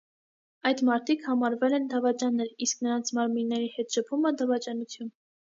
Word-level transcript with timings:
Այդ 0.69 0.79
մարդիկ 0.87 1.27
համարվել 1.31 1.75
են 1.79 1.85
դավաճաններ, 1.91 2.49
իսկ 2.69 2.83
նրանց 2.87 3.13
մարմինների 3.19 3.71
հետ 3.77 3.97
շփումը՝ 3.99 4.37
դավաճանություն։ 4.41 5.17